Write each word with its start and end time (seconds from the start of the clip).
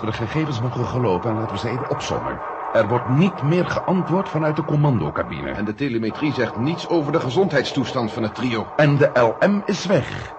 We 0.00 0.06
de 0.06 0.12
gegevens 0.12 0.60
mogen 0.60 0.86
gelopen, 0.86 1.34
laten 1.34 1.52
we 1.52 1.58
ze 1.58 1.68
even 1.68 1.90
opzommen. 1.90 2.40
Er 2.70 2.88
wordt 2.88 3.08
niet 3.08 3.42
meer 3.42 3.66
geantwoord 3.66 4.28
vanuit 4.28 4.56
de 4.56 4.64
commandocabine. 4.64 5.50
En 5.50 5.64
de 5.64 5.74
telemetrie 5.74 6.32
zegt 6.32 6.56
niets 6.56 6.88
over 6.88 7.12
de 7.12 7.20
gezondheidstoestand 7.20 8.12
van 8.12 8.22
het 8.22 8.34
trio. 8.34 8.66
En 8.76 8.96
de 8.96 9.34
LM 9.38 9.62
is 9.64 9.86
weg. 9.86 10.34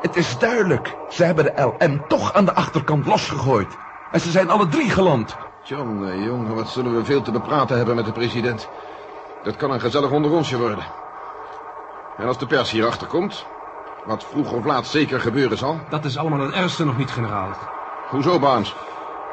Het 0.00 0.16
is 0.16 0.38
duidelijk. 0.38 0.96
Ze 1.08 1.24
hebben 1.24 1.44
de 1.44 1.74
LM 1.78 2.06
toch 2.06 2.32
aan 2.32 2.44
de 2.44 2.54
achterkant 2.54 3.06
losgegooid. 3.06 3.78
En 4.10 4.20
ze 4.20 4.30
zijn 4.30 4.50
alle 4.50 4.68
drie 4.68 4.90
geland. 4.90 5.36
Jongen, 5.60 6.22
jongen, 6.22 6.54
wat 6.54 6.68
zullen 6.68 6.96
we 6.96 7.04
veel 7.04 7.22
te 7.22 7.30
bepraten 7.30 7.76
hebben 7.76 7.94
met 7.96 8.04
de 8.04 8.12
president. 8.12 8.68
Dat 9.42 9.56
kan 9.56 9.70
een 9.70 9.80
gezellig 9.80 10.10
onderonsje 10.10 10.58
worden. 10.58 10.84
En 12.16 12.26
als 12.26 12.38
de 12.38 12.46
pers 12.46 12.70
hierachter 12.70 13.06
komt, 13.06 13.46
wat 14.04 14.24
vroeg 14.24 14.52
of 14.52 14.64
laat 14.64 14.86
zeker 14.86 15.20
gebeuren 15.20 15.58
zal. 15.58 15.80
Dat 15.88 16.04
is 16.04 16.16
allemaal 16.16 16.40
het 16.40 16.54
ergste 16.54 16.84
nog 16.84 16.96
niet, 16.96 17.10
generaal. 17.10 17.54
Hoezo, 18.10 18.38
Barnes? 18.38 18.76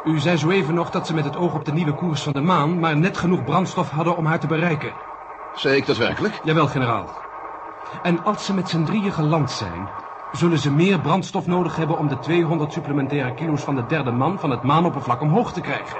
U 0.03 0.19
zei 0.19 0.37
zo 0.37 0.49
even 0.49 0.73
nog 0.73 0.89
dat 0.89 1.07
ze 1.07 1.13
met 1.13 1.23
het 1.23 1.37
oog 1.37 1.53
op 1.53 1.65
de 1.65 1.73
nieuwe 1.73 1.93
koers 1.93 2.21
van 2.21 2.33
de 2.33 2.41
maan... 2.41 2.79
maar 2.79 2.97
net 2.97 3.17
genoeg 3.17 3.43
brandstof 3.43 3.89
hadden 3.89 4.17
om 4.17 4.25
haar 4.25 4.39
te 4.39 4.47
bereiken. 4.47 4.93
Zei 5.53 5.75
ik 5.75 5.85
dat 5.85 5.97
werkelijk? 5.97 6.39
Jawel, 6.43 6.67
generaal. 6.67 7.09
En 8.01 8.23
als 8.23 8.45
ze 8.45 8.53
met 8.53 8.69
z'n 8.69 8.83
drieën 8.83 9.11
geland 9.11 9.51
zijn... 9.51 9.89
zullen 10.31 10.59
ze 10.59 10.71
meer 10.71 10.99
brandstof 10.99 11.47
nodig 11.47 11.75
hebben 11.75 11.97
om 11.97 12.07
de 12.07 12.19
200 12.19 12.73
supplementaire 12.73 13.33
kilo's 13.33 13.61
van 13.61 13.75
de 13.75 13.85
derde 13.85 14.11
man... 14.11 14.39
van 14.39 14.49
het 14.49 14.63
maanoppervlak 14.63 15.21
omhoog 15.21 15.53
te 15.53 15.61
krijgen. 15.61 15.97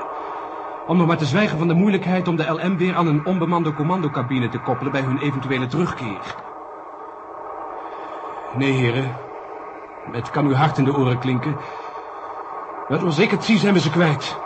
Om 0.87 0.97
nog 0.97 1.07
maar 1.07 1.17
te 1.17 1.25
zwijgen 1.25 1.57
van 1.57 1.67
de 1.67 1.73
moeilijkheid 1.73 2.27
om 2.27 2.35
de 2.35 2.51
LM 2.51 2.77
weer 2.77 2.95
aan 2.95 3.07
een 3.07 3.25
onbemande 3.25 3.73
commandocabine 3.73 4.49
te 4.49 4.59
koppelen 4.59 4.91
bij 4.91 5.01
hun 5.01 5.17
eventuele 5.17 5.67
terugkeer. 5.67 6.35
Nee, 8.57 8.71
heren. 8.71 9.15
Het 10.11 10.29
kan 10.29 10.45
uw 10.45 10.53
hart 10.53 10.77
in 10.77 10.83
de 10.83 10.97
oren 10.97 11.19
klinken. 11.19 11.57
Maar 12.87 12.99
zoals 12.99 13.19
ik 13.19 13.31
het 13.31 13.43
zie 13.43 13.57
zijn 13.57 13.73
we 13.73 13.79
ze 13.79 13.89
kwijt. 13.89 14.37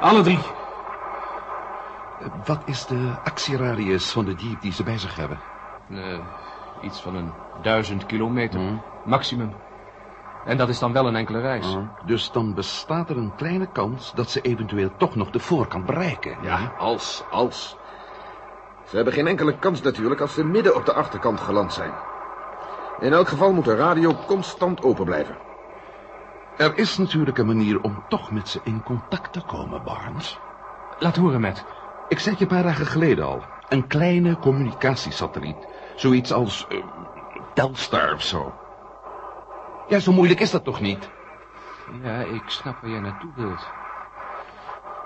Alle 0.00 0.22
drie. 0.22 0.38
Wat 2.44 2.62
is 2.64 2.86
de 2.86 3.12
actieradius 3.24 4.10
van 4.10 4.24
de 4.24 4.34
jeep 4.34 4.60
die 4.60 4.72
ze 4.72 4.82
bij 4.82 4.98
zich 4.98 5.16
hebben? 5.16 5.40
Uh, 5.88 6.18
iets 6.80 7.00
van 7.00 7.14
een 7.14 7.32
duizend 7.62 8.06
kilometer. 8.06 8.60
Hmm. 8.60 8.82
Maximum. 9.04 9.52
En 10.44 10.56
dat 10.56 10.68
is 10.68 10.78
dan 10.78 10.92
wel 10.92 11.06
een 11.06 11.16
enkele 11.16 11.40
reis. 11.40 11.66
Hmm. 11.66 11.90
Dus 12.06 12.30
dan 12.30 12.54
bestaat 12.54 13.10
er 13.10 13.16
een 13.16 13.34
kleine 13.34 13.66
kans 13.66 14.12
dat 14.14 14.30
ze 14.30 14.40
eventueel 14.40 14.90
toch 14.96 15.14
nog 15.14 15.30
de 15.30 15.40
voorkant 15.40 15.86
bereiken. 15.86 16.36
Ja, 16.42 16.72
als, 16.78 17.24
als. 17.30 17.76
Ze 18.84 18.96
hebben 18.96 19.14
geen 19.14 19.26
enkele 19.26 19.58
kans 19.58 19.82
natuurlijk 19.82 20.20
als 20.20 20.34
ze 20.34 20.44
midden 20.44 20.74
op 20.74 20.86
de 20.86 20.92
achterkant 20.92 21.40
geland 21.40 21.72
zijn. 21.72 21.92
In 23.00 23.12
elk 23.12 23.28
geval 23.28 23.52
moet 23.52 23.64
de 23.64 23.76
radio 23.76 24.14
constant 24.26 24.82
open 24.82 25.04
blijven. 25.04 25.47
Er 26.58 26.78
is 26.78 26.98
natuurlijk 26.98 27.38
een 27.38 27.46
manier 27.46 27.80
om 27.82 28.02
toch 28.08 28.30
met 28.30 28.48
ze 28.48 28.60
in 28.64 28.82
contact 28.82 29.32
te 29.32 29.40
komen, 29.40 29.82
Barnes. 29.84 30.38
Laat 30.98 31.16
horen, 31.16 31.40
met. 31.40 31.64
Ik 32.08 32.18
zei 32.18 32.34
je 32.38 32.42
een 32.42 32.48
paar 32.48 32.62
dagen 32.62 32.86
geleden 32.86 33.24
al. 33.24 33.42
Een 33.68 33.86
kleine 33.86 34.38
communicatiesatelliet. 34.38 35.66
Zoiets 35.96 36.32
als 36.32 36.66
uh, 36.68 36.84
Telstar 37.54 38.14
of 38.14 38.22
zo. 38.22 38.52
Ja, 39.88 39.98
zo 39.98 40.12
moeilijk 40.12 40.40
is 40.40 40.50
dat 40.50 40.64
toch 40.64 40.80
niet? 40.80 41.08
Ja, 42.02 42.20
ik 42.20 42.50
snap 42.50 42.80
waar 42.80 42.90
jij 42.90 43.00
naartoe 43.00 43.30
wilt. 43.34 43.66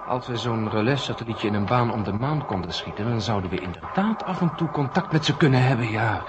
Als 0.09 0.27
we 0.27 0.37
zo'n 0.37 0.71
relais-satellietje 0.71 1.49
in 1.49 1.55
een 1.55 1.67
baan 1.67 1.93
om 1.93 2.03
de 2.05 2.13
maan 2.13 2.47
konden 2.47 2.73
schieten... 2.73 3.05
dan 3.05 3.21
zouden 3.21 3.51
we 3.51 3.59
inderdaad 3.61 4.25
af 4.25 4.41
en 4.41 4.55
toe 4.57 4.71
contact 4.71 5.13
met 5.13 5.25
ze 5.25 5.37
kunnen 5.37 5.63
hebben, 5.63 5.91
ja. 5.91 6.23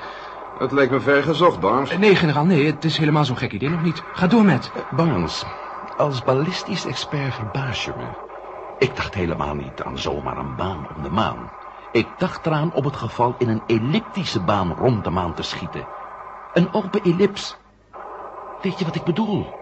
Het 0.57 0.71
lijkt 0.71 0.91
me 0.91 0.99
ver 0.99 1.23
gezocht, 1.23 1.59
Barnes. 1.59 1.97
Nee, 1.97 2.15
generaal, 2.15 2.45
nee, 2.45 2.65
het 2.65 2.85
is 2.85 2.97
helemaal 2.97 3.25
zo'n 3.25 3.37
gek 3.37 3.51
idee 3.51 3.69
nog 3.69 3.81
niet. 3.81 4.03
Ga 4.13 4.27
door 4.27 4.45
met. 4.45 4.71
Barnes, 4.89 5.45
als 5.97 6.23
ballistisch 6.23 6.85
expert 6.85 7.33
verbaas 7.33 7.85
je 7.85 7.93
me. 7.97 8.05
Ik 8.77 8.95
dacht 8.95 9.13
helemaal 9.13 9.55
niet 9.55 9.83
aan 9.83 9.97
zomaar 9.97 10.37
een 10.37 10.55
baan 10.55 10.87
om 10.95 11.03
de 11.03 11.09
maan. 11.09 11.51
Ik 11.91 12.07
dacht 12.17 12.45
eraan 12.45 12.73
op 12.73 12.83
het 12.83 12.95
geval 12.95 13.35
in 13.37 13.49
een 13.49 13.61
elliptische 13.67 14.43
baan 14.43 14.73
rond 14.73 15.03
de 15.03 15.09
maan 15.09 15.33
te 15.33 15.43
schieten. 15.43 15.87
Een 16.53 16.73
open 16.73 17.03
ellips. 17.03 17.57
Weet 18.61 18.79
je 18.79 18.85
wat 18.85 18.95
ik 18.95 19.03
bedoel? 19.03 19.53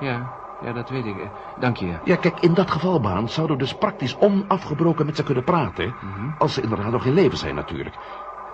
Ja, 0.00 0.32
ja, 0.64 0.72
dat 0.72 0.88
weet 0.88 1.04
ik. 1.04 1.16
Dank 1.58 1.76
je. 1.76 1.98
Ja, 2.04 2.16
kijk, 2.16 2.40
in 2.40 2.54
dat 2.54 2.70
geval, 2.70 3.00
Baan, 3.00 3.28
zouden 3.28 3.56
we 3.56 3.62
dus 3.62 3.74
praktisch 3.74 4.16
onafgebroken 4.18 5.06
met 5.06 5.16
ze 5.16 5.22
kunnen 5.22 5.44
praten. 5.44 5.86
Mm 5.86 6.12
-hmm. 6.14 6.34
Als 6.38 6.54
ze 6.54 6.62
inderdaad 6.62 6.90
nog 6.90 7.04
in 7.04 7.14
leven 7.14 7.38
zijn, 7.38 7.54
natuurlijk. 7.54 7.96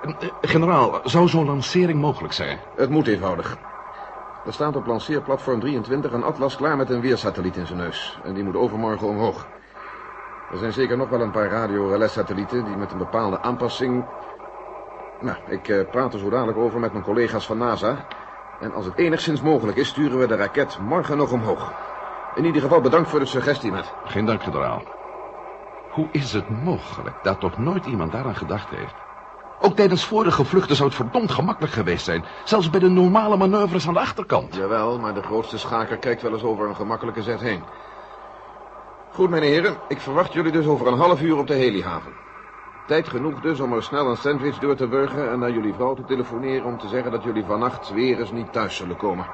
Uh, 0.05 0.15
generaal, 0.41 1.01
zou 1.05 1.29
zo'n 1.29 1.47
lancering 1.47 2.01
mogelijk 2.01 2.33
zijn? 2.33 2.59
Het 2.77 2.91
moet 2.91 3.07
eenvoudig. 3.07 3.57
Er 4.47 4.53
staat 4.53 4.77
op 4.77 4.87
lanceerplatform 4.87 5.61
23 5.61 6.13
een 6.13 6.23
Atlas 6.23 6.57
klaar 6.57 6.77
met 6.77 6.91
een 6.91 7.01
weersatelliet 7.01 7.57
in 7.57 7.67
zijn 7.67 7.79
neus. 7.79 8.19
En 8.25 8.35
die 8.35 8.45
moet 8.45 8.57
overmorgen 8.57 9.07
omhoog. 9.07 9.47
Er 10.51 10.59
zijn 10.59 10.73
zeker 10.73 10.97
nog 10.97 11.09
wel 11.09 11.21
een 11.21 11.31
paar 11.31 11.49
radio-relais-satellieten 11.49 12.65
die 12.65 12.77
met 12.77 12.93
een 12.93 12.99
bepaalde 12.99 13.41
aanpassing... 13.41 14.05
Nou, 15.21 15.37
ik 15.49 15.69
uh, 15.69 15.91
praat 15.91 16.13
er 16.13 16.19
zo 16.19 16.31
dadelijk 16.31 16.59
over 16.59 16.81
met 16.81 16.93
mijn 16.93 17.05
collega's 17.05 17.47
van 17.47 17.59
NASA. 17.59 18.07
En 18.61 18.73
als 18.73 18.85
het 18.85 18.97
enigszins 18.97 19.43
mogelijk 19.43 19.79
is, 19.79 19.89
sturen 19.89 20.19
we 20.19 20.27
de 20.27 20.37
raket 20.37 20.79
morgen 20.79 21.17
nog 21.17 21.33
omhoog. 21.33 21.73
In 22.35 22.45
ieder 22.45 22.63
geval 22.63 22.81
bedankt 22.81 23.09
voor 23.09 23.19
de 23.19 23.27
suggestie, 23.27 23.73
met. 23.73 23.93
Geen 24.05 24.25
dank, 24.25 24.43
generaal. 24.43 24.83
Hoe 25.91 26.09
is 26.13 26.33
het 26.33 26.65
mogelijk 26.65 27.17
dat 27.23 27.41
toch 27.41 27.59
nooit 27.59 27.87
iemand 27.87 28.13
daaraan 28.13 28.37
gedacht 28.37 28.71
heeft? 28.71 28.95
Ook 29.63 29.77
tijdens 29.77 30.05
vorige 30.05 30.45
vluchten 30.45 30.77
zou 30.77 30.89
het 30.89 30.99
verdomd 30.99 31.31
gemakkelijk 31.31 31.73
geweest 31.73 32.05
zijn. 32.05 32.25
Zelfs 32.45 32.71
bij 32.71 32.81
de 32.81 32.89
normale 32.89 33.37
manoeuvres 33.37 33.89
aan 33.89 33.95
de 33.95 34.01
achterkant. 34.01 34.55
Jawel, 34.55 34.99
maar 34.99 35.15
de 35.15 35.23
grootste 35.23 35.59
schaker 35.59 35.97
kijkt 35.97 36.23
wel 36.23 36.33
eens 36.33 36.43
over 36.43 36.69
een 36.69 36.77
gemakkelijke 36.77 37.23
zet 37.23 37.41
heen. 37.41 37.63
Goed, 39.13 39.31
mijn 39.31 39.43
heren. 39.43 39.77
Ik 39.89 40.01
verwacht 40.01 40.33
jullie 40.33 40.53
dus 40.53 40.67
over 40.67 40.87
een 40.87 40.99
half 40.99 41.23
uur 41.23 41.39
op 41.39 41.47
de 41.47 41.55
helihaven. 41.55 42.13
Tijd 42.87 43.09
genoeg 43.09 43.41
dus 43.41 43.61
om 43.61 43.73
er 43.73 43.83
snel 43.83 44.11
een 44.11 44.17
sandwich 44.17 44.59
door 44.59 44.75
te 44.75 44.87
burgen... 44.87 45.31
en 45.31 45.39
naar 45.39 45.51
jullie 45.51 45.75
vrouw 45.75 45.95
te 45.95 46.05
telefoneren 46.05 46.67
om 46.67 46.79
te 46.79 46.89
zeggen 46.89 47.11
dat 47.11 47.23
jullie 47.23 47.45
vannacht 47.45 47.93
weer 47.93 48.19
eens 48.19 48.33
niet 48.33 48.53
thuis 48.53 48.77
zullen 48.77 48.97
komen. 48.97 49.27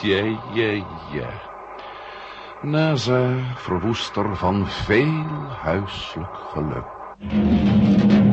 Ja, 0.00 0.38
ja, 0.52 0.84
ja. 1.10 1.28
NASA, 2.60 3.28
verwoester 3.54 4.36
van 4.36 4.66
veel 4.66 5.24
huiselijk 5.62 6.36
geluk. 6.52 6.84
Thank 7.20 8.12
you. 8.12 8.23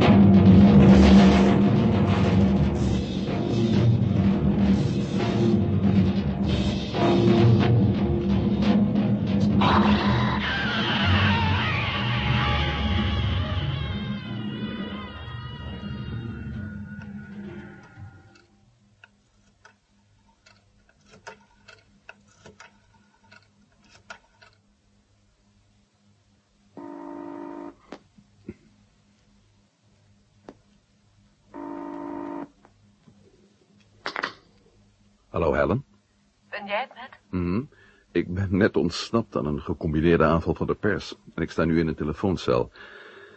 Hallo, 35.41 35.55
Helen. 35.55 35.85
Ben 36.49 36.65
jij 36.65 36.79
het 36.79 36.93
met? 36.93 37.41
Mm, 37.41 37.69
ik 38.11 38.33
ben 38.33 38.57
net 38.57 38.77
ontsnapt 38.77 39.35
aan 39.35 39.45
een 39.45 39.61
gecombineerde 39.61 40.23
aanval 40.23 40.55
van 40.55 40.67
de 40.67 40.75
pers. 40.75 41.15
En 41.35 41.41
ik 41.41 41.51
sta 41.51 41.65
nu 41.65 41.79
in 41.79 41.87
een 41.87 41.95
telefooncel. 41.95 42.71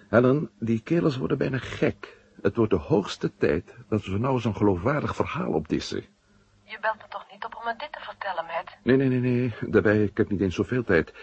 Helen, 0.09 0.51
die 0.59 0.81
kerels 0.81 1.17
worden 1.17 1.39
bijna 1.39 1.59
gek. 1.59 2.19
Het 2.43 2.57
wordt 2.57 2.71
de 2.71 2.79
hoogste 2.79 3.37
tijd 3.37 3.75
dat 3.89 4.05
we 4.05 4.19
nou 4.19 4.41
zo'n 4.41 4.57
geloofwaardig 4.57 5.17
verhaal 5.17 5.53
opdissen. 5.53 6.05
Je 6.65 6.79
belt 6.81 6.97
me 6.97 7.05
toch 7.09 7.27
niet 7.33 7.45
op 7.45 7.57
om 7.57 7.65
me 7.65 7.75
dit 7.77 7.93
te 7.93 8.01
vertellen, 8.01 8.45
Matt? 8.45 8.77
Nee, 8.83 8.97
nee, 8.97 9.09
nee, 9.09 9.21
nee. 9.21 9.71
Daarbij, 9.71 10.03
ik 10.03 10.17
heb 10.17 10.31
niet 10.31 10.41
eens 10.41 10.55
zoveel 10.55 10.85
tijd. 10.85 11.15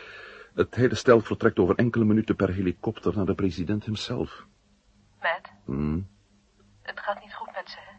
Het 0.53 0.75
hele 0.75 0.95
stel 0.95 1.19
vertrekt 1.19 1.59
over 1.59 1.75
enkele 1.75 2.05
minuten 2.05 2.35
per 2.35 2.53
helikopter 2.53 3.15
naar 3.15 3.25
de 3.25 3.35
president 3.35 3.85
hemzelf. 3.85 4.45
Matt? 5.21 5.51
Mm. 5.65 6.07
Het 6.81 6.99
gaat 6.99 7.21
niet 7.23 7.33
goed 7.33 7.51
met 7.53 7.69
ze, 7.69 7.77
hè? 7.79 7.95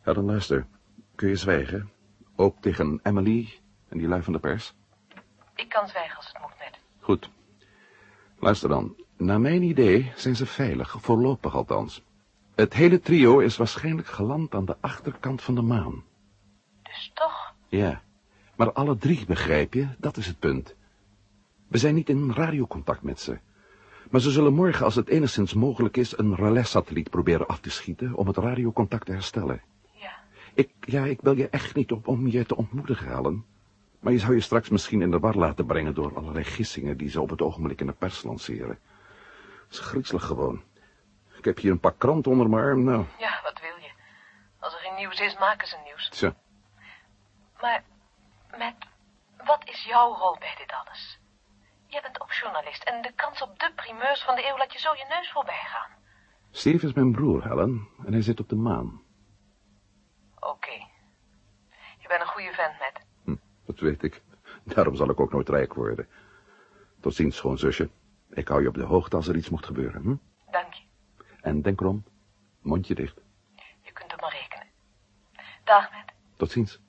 Helen, 0.00 0.24
luister. 0.24 0.66
Kun 1.14 1.28
je 1.28 1.36
zwijgen? 1.36 1.90
Ook 2.36 2.56
tegen 2.60 3.00
Emily 3.02 3.60
en 3.88 3.98
die 3.98 4.08
lui 4.08 4.22
van 4.22 4.32
de 4.32 4.38
pers? 4.38 4.74
Ik 5.54 5.68
kan 5.68 5.88
zwijgen 5.88 6.16
als 6.16 6.26
het 6.26 6.38
moet, 6.40 6.58
Matt. 6.58 6.78
Goed. 7.00 7.30
Luister 8.38 8.68
dan. 8.68 8.96
Naar 9.16 9.40
mijn 9.40 9.62
idee 9.62 10.12
zijn 10.16 10.36
ze 10.36 10.46
veilig, 10.46 10.96
voorlopig 11.00 11.54
althans. 11.54 12.02
Het 12.54 12.74
hele 12.74 13.00
trio 13.00 13.38
is 13.38 13.56
waarschijnlijk 13.56 14.06
geland 14.06 14.54
aan 14.54 14.64
de 14.64 14.76
achterkant 14.80 15.42
van 15.42 15.54
de 15.54 15.62
maan. 15.62 16.04
Dus 16.82 17.10
toch? 17.14 17.54
Ja, 17.68 18.02
maar 18.56 18.72
alle 18.72 18.96
drie, 18.96 19.26
begrijp 19.26 19.74
je, 19.74 19.88
dat 19.98 20.16
is 20.16 20.26
het 20.26 20.38
punt. 20.38 20.74
We 21.68 21.78
zijn 21.78 21.94
niet 21.94 22.08
in 22.08 22.32
radiocontact 22.32 23.02
met 23.02 23.20
ze. 23.20 23.38
Maar 24.10 24.20
ze 24.20 24.30
zullen 24.30 24.54
morgen, 24.54 24.84
als 24.84 24.94
het 24.94 25.08
enigszins 25.08 25.54
mogelijk 25.54 25.96
is, 25.96 26.18
een 26.18 26.34
relais-satelliet 26.34 27.10
proberen 27.10 27.46
af 27.46 27.60
te 27.60 27.70
schieten 27.70 28.14
om 28.14 28.26
het 28.26 28.36
radiocontact 28.36 29.06
te 29.06 29.12
herstellen. 29.12 29.62
Ik, 30.54 30.70
ja, 30.80 31.04
ik 31.04 31.20
bel 31.20 31.36
je 31.36 31.48
echt 31.48 31.74
niet 31.74 31.92
op 31.92 32.08
om 32.08 32.26
je 32.26 32.46
te 32.46 32.56
ontmoedigen, 32.56 33.08
Helen. 33.08 33.44
Maar 34.00 34.12
je 34.12 34.18
zou 34.18 34.34
je 34.34 34.40
straks 34.40 34.68
misschien 34.68 35.02
in 35.02 35.10
de 35.10 35.18
war 35.18 35.34
laten 35.34 35.66
brengen 35.66 35.94
door 35.94 36.16
allerlei 36.16 36.44
gissingen 36.44 36.96
die 36.96 37.08
ze 37.08 37.20
op 37.20 37.30
het 37.30 37.42
ogenblik 37.42 37.80
in 37.80 37.86
de 37.86 37.92
pers 37.92 38.22
lanceren. 38.22 38.78
Het 39.64 39.72
is 39.72 39.78
griezelig 39.78 40.24
gewoon. 40.24 40.62
Ik 41.38 41.44
heb 41.44 41.58
hier 41.58 41.70
een 41.70 41.80
pak 41.80 41.98
krant 41.98 42.26
onder 42.26 42.48
mijn 42.48 42.64
arm, 42.64 42.84
nou, 42.84 43.04
Ja, 43.18 43.40
wat 43.42 43.60
wil 43.60 43.76
je? 43.80 43.90
Als 44.58 44.72
er 44.74 44.78
geen 44.78 44.94
nieuws 44.94 45.20
is, 45.20 45.38
maken 45.38 45.68
ze 45.68 45.76
nieuws. 45.84 46.08
tja. 46.08 46.34
Maar, 47.60 47.84
met, 48.58 48.74
wat 49.44 49.62
is 49.64 49.84
jouw 49.84 50.14
rol 50.14 50.36
bij 50.38 50.54
dit 50.58 50.72
alles? 50.84 51.18
Jij 51.86 52.02
bent 52.02 52.20
ook 52.20 52.32
journalist 52.32 52.82
en 52.82 53.02
de 53.02 53.12
kans 53.14 53.42
op 53.42 53.58
de 53.58 53.72
primeurs 53.76 54.22
van 54.22 54.34
de 54.34 54.46
eeuw 54.48 54.58
laat 54.58 54.72
je 54.72 54.78
zo 54.78 54.94
je 54.94 55.06
neus 55.08 55.30
voorbij 55.32 55.62
gaan. 55.64 55.90
Steve 56.50 56.86
is 56.86 56.92
mijn 56.92 57.12
broer, 57.12 57.48
Helen, 57.48 57.88
en 58.06 58.12
hij 58.12 58.22
zit 58.22 58.40
op 58.40 58.48
de 58.48 58.56
maan. 58.56 59.02
Oké. 60.44 60.72
Je 61.98 62.08
bent 62.08 62.20
een 62.20 62.26
goede 62.26 62.52
vent, 62.52 62.78
met. 62.78 63.06
Hm, 63.24 63.36
dat 63.66 63.78
weet 63.78 64.02
ik. 64.02 64.22
Daarom 64.64 64.96
zal 64.96 65.10
ik 65.10 65.20
ook 65.20 65.32
nooit 65.32 65.48
rijk 65.48 65.74
worden. 65.74 66.08
Tot 67.00 67.14
ziens, 67.14 67.36
schoonzusje. 67.36 67.88
Ik 68.30 68.48
hou 68.48 68.62
je 68.62 68.68
op 68.68 68.74
de 68.74 68.82
hoogte 68.82 69.16
als 69.16 69.28
er 69.28 69.36
iets 69.36 69.48
mocht 69.48 69.66
gebeuren, 69.66 70.02
hm? 70.02 70.16
Dank 70.50 70.72
je. 70.72 70.82
En 71.40 71.62
denk 71.62 71.80
erom, 71.80 72.04
mondje 72.60 72.94
dicht. 72.94 73.20
Je 73.82 73.92
kunt 73.92 74.12
op 74.12 74.20
me 74.20 74.28
rekenen. 74.28 74.66
Dag, 75.64 75.90
met. 75.90 76.14
Tot 76.36 76.50
ziens. 76.50 76.80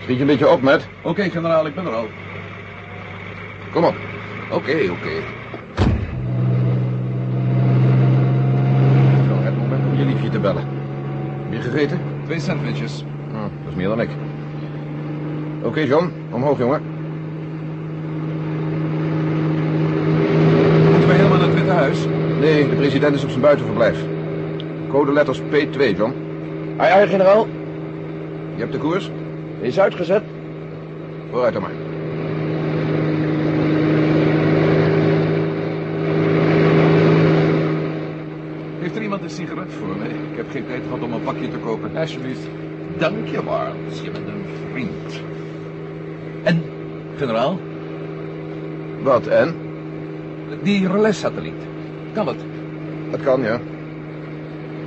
Schiet 0.00 0.16
je 0.16 0.20
een 0.20 0.26
beetje 0.26 0.48
op, 0.48 0.60
Matt. 0.60 0.88
Oké, 1.02 1.30
generaal, 1.30 1.66
ik 1.66 1.74
ben 1.74 1.86
er 1.86 1.94
al. 1.94 2.08
Kom 3.72 3.84
op. 3.84 3.96
Oké, 4.50 4.90
oké 4.90 5.38
het 10.04 10.19
te 10.30 10.38
bellen. 10.38 10.62
Heb 11.48 11.62
je 11.62 11.70
gegeten? 11.70 12.00
Twee 12.24 12.40
sandwiches. 12.40 13.04
Hm, 13.30 13.34
dat 13.34 13.70
is 13.70 13.74
meer 13.74 13.88
dan 13.88 14.00
ik. 14.00 14.08
Oké, 15.62 15.80
John. 15.80 16.12
Omhoog, 16.30 16.58
jongen. 16.58 16.82
Moeten 20.90 21.08
we 21.08 21.14
helemaal 21.14 21.38
naar 21.38 21.46
het 21.46 21.54
Witte 21.54 21.70
Huis? 21.72 21.98
Nee, 22.40 22.68
de 22.68 22.76
president 22.76 23.14
is 23.14 23.22
op 23.22 23.28
zijn 23.28 23.40
buitenverblijf. 23.40 23.98
Code 24.88 25.12
letters 25.12 25.40
P2, 25.40 25.96
John. 25.96 26.14
Aye, 26.76 26.92
aye, 26.92 27.06
generaal. 27.06 27.46
Je 28.54 28.60
hebt 28.60 28.72
de 28.72 28.78
koers? 28.78 29.10
Is 29.60 29.80
uitgezet. 29.80 30.22
Vooruit 31.30 31.52
dan 31.52 31.62
maar. 31.62 31.70
Heeft 38.80 38.96
er 38.96 39.02
iemand 39.02 39.19
een 39.30 39.36
sigaret 39.36 39.72
voor 39.78 39.96
me? 39.96 40.08
Ik 40.08 40.36
heb 40.36 40.50
geen 40.50 40.66
tijd 40.66 40.82
gehad 40.82 41.02
om 41.02 41.12
een 41.12 41.22
pakje 41.22 41.48
te 41.48 41.58
kopen. 41.58 41.96
Alsjeblieft. 41.96 42.46
Dank 42.98 43.26
je, 43.26 43.42
Barnes. 43.42 44.00
Je 44.00 44.10
bent 44.10 44.26
een 44.28 44.44
vriend. 44.70 45.22
En, 46.42 46.62
generaal, 47.16 47.58
Wat, 49.02 49.26
en? 49.26 49.54
die 50.62 50.88
relais-satelliet. 50.88 51.62
Kan 52.12 52.26
het? 52.26 52.36
Dat 53.10 53.22
kan, 53.22 53.42
ja. 53.42 53.60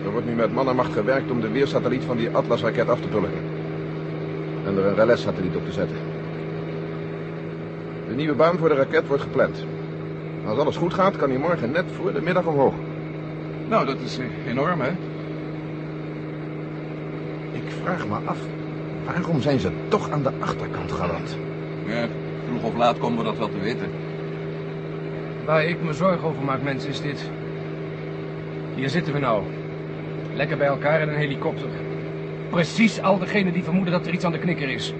Er 0.06 0.12
wordt 0.12 0.26
nu 0.26 0.34
met 0.34 0.54
man 0.54 0.70
en 0.70 0.76
macht 0.76 0.94
gewerkt 0.94 1.32
om 1.32 1.42
de 1.42 1.50
weersatelliet 1.50 2.04
van 2.04 2.18
die 2.18 2.30
Atlas-raket 2.30 2.90
af 2.90 3.00
te 3.02 3.08
pullen. 3.08 3.32
En 4.66 4.78
er 4.78 4.86
een 4.86 4.96
relais-satelliet 4.96 5.56
op 5.56 5.66
te 5.66 5.72
zetten. 5.72 5.98
De 8.08 8.16
nieuwe 8.16 8.36
baan 8.36 8.58
voor 8.58 8.70
de 8.70 8.76
raket 8.76 9.08
wordt 9.08 9.24
gepland. 9.24 9.66
Als 10.46 10.60
alles 10.60 10.76
goed 10.76 10.94
gaat, 10.94 11.18
kan 11.18 11.30
hij 11.30 11.40
morgen 11.40 11.72
net 11.72 11.86
voor 11.96 12.14
de 12.14 12.22
middag 12.22 12.46
omhoog. 12.46 12.74
Nou, 13.70 13.86
dat 13.86 14.00
is 14.00 14.18
eh, 14.18 14.26
enorm, 14.48 14.82
hè? 14.82 14.90
Ik 17.52 17.72
vraag 17.84 18.08
me 18.08 18.16
af, 18.26 18.38
waarom 19.06 19.42
zijn 19.42 19.60
ze 19.60 19.72
toch 19.88 20.10
aan 20.10 20.24
de 20.24 20.32
achterkant 20.40 20.92
geland? 20.92 21.38
Ja, 21.86 22.08
vroeg 22.48 22.64
of 22.64 22.76
laat 22.76 22.98
komen 22.98 23.18
we 23.18 23.24
dat 23.24 23.38
wel 23.38 23.50
te 23.50 23.60
weten. 23.60 23.92
Waar 25.46 25.66
ik 25.66 25.84
me 25.84 25.94
zorgen 25.94 26.28
over 26.28 26.44
maak, 26.44 26.62
mensen, 26.62 26.90
is 26.90 27.02
dit. 27.02 27.30
Hier 28.76 28.90
zitten 28.90 29.14
we 29.14 29.20
nou. 29.20 29.44
Lekker 30.34 30.58
bij 30.58 30.68
elkaar 30.68 31.02
in 31.02 31.10
een 31.10 31.18
helikopter. 31.18 31.70
Precies 32.50 33.02
al 33.02 33.18
degenen 33.18 33.54
die 33.54 33.64
vermoeden 33.64 33.94
dat 33.94 34.08
er 34.08 34.14
iets 34.14 34.26
aan 34.26 34.32
de 34.32 34.40
knikker 34.40 34.70
is. 34.70 34.94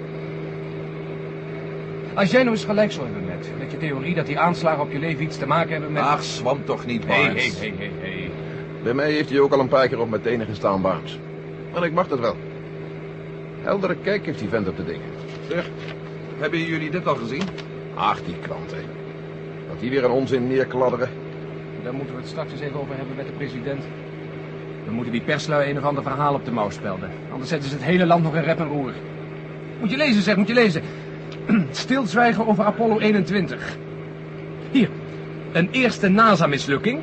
Als 2.14 2.30
jij 2.30 2.42
nou 2.42 2.54
eens 2.54 2.64
gelijk 2.64 2.92
zou 2.92 3.04
hebben 3.04 3.24
met, 3.24 3.50
met 3.58 3.70
je 3.70 3.78
theorie 3.78 4.14
dat 4.14 4.26
die 4.26 4.38
aanslagen 4.38 4.82
op 4.82 4.92
je 4.92 4.98
leven 4.98 5.24
iets 5.24 5.38
te 5.38 5.46
maken 5.46 5.72
hebben 5.72 5.92
met... 5.92 6.02
Ach, 6.02 6.22
zwam 6.22 6.64
toch 6.64 6.86
niet, 6.86 7.06
Barnes. 7.06 7.60
hé, 7.60 7.66
hé, 7.66 7.74
hé, 7.78 7.90
hé. 8.00 8.13
Bij 8.84 8.94
mij 8.94 9.12
heeft 9.12 9.30
hij 9.30 9.40
ook 9.40 9.52
al 9.52 9.60
een 9.60 9.68
paar 9.68 9.88
keer 9.88 10.00
op 10.00 10.10
mijn 10.10 10.22
tenen 10.22 10.46
gestaan, 10.46 10.82
Barnes. 10.82 11.18
Maar 11.72 11.84
ik 11.84 11.92
mag 11.92 12.08
dat 12.08 12.18
wel. 12.18 12.36
Heldere 13.60 13.96
kijk 14.02 14.26
heeft 14.26 14.38
die 14.38 14.48
vent 14.48 14.68
op 14.68 14.76
de 14.76 14.84
dingen. 14.84 15.08
Zeg, 15.48 15.70
hebben 16.38 16.64
jullie 16.64 16.90
dit 16.90 17.06
al 17.06 17.14
gezien? 17.14 17.42
Ach, 17.94 18.22
die 18.22 18.34
klanten. 18.42 18.78
Dat 19.68 19.80
die 19.80 19.90
weer 19.90 20.04
een 20.04 20.10
onzin 20.10 20.46
neerkladderen. 20.46 21.08
Daar 21.82 21.94
moeten 21.94 22.14
we 22.14 22.20
het 22.20 22.30
straks 22.30 22.52
eens 22.52 22.60
even 22.60 22.80
over 22.80 22.96
hebben 22.96 23.16
met 23.16 23.26
de 23.26 23.32
president. 23.32 23.84
We 24.84 24.92
moeten 24.92 25.12
die 25.12 25.22
perslui 25.22 25.70
een 25.70 25.78
of 25.78 25.84
ander 25.84 26.02
verhaal 26.02 26.34
op 26.34 26.44
de 26.44 26.52
mouw 26.52 26.70
spelden. 26.70 27.10
Anders 27.30 27.50
zetten 27.50 27.68
ze 27.68 27.74
het 27.74 27.84
hele 27.84 28.06
land 28.06 28.22
nog 28.22 28.34
in 28.34 28.42
rep 28.42 28.58
en 28.58 28.68
roer. 28.68 28.92
Moet 29.80 29.90
je 29.90 29.96
lezen, 29.96 30.22
zeg, 30.22 30.36
moet 30.36 30.48
je 30.48 30.54
lezen. 30.54 30.82
Stilzwijgen 31.70 32.46
over 32.46 32.64
Apollo 32.64 32.98
21. 32.98 33.76
Hier, 34.70 34.88
een 35.52 35.68
eerste 35.70 36.08
NASA-mislukking. 36.08 37.00